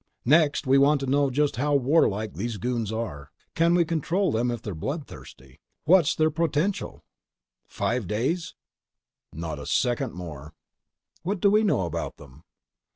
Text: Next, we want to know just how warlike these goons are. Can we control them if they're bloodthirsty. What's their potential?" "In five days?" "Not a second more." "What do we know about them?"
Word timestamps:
Next, 0.25 0.65
we 0.65 0.79
want 0.79 0.99
to 1.01 1.05
know 1.05 1.29
just 1.29 1.57
how 1.57 1.75
warlike 1.75 2.33
these 2.33 2.57
goons 2.57 2.91
are. 2.91 3.29
Can 3.53 3.75
we 3.75 3.85
control 3.85 4.31
them 4.31 4.49
if 4.49 4.63
they're 4.63 4.73
bloodthirsty. 4.73 5.59
What's 5.83 6.15
their 6.15 6.31
potential?" 6.31 6.93
"In 6.93 7.01
five 7.75 8.07
days?" 8.07 8.55
"Not 9.31 9.59
a 9.59 9.67
second 9.67 10.13
more." 10.13 10.55
"What 11.21 11.39
do 11.39 11.51
we 11.51 11.61
know 11.63 11.81
about 11.81 12.17
them?" 12.17 12.41